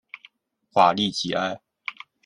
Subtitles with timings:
[0.73, 1.61] 瓦利吉埃。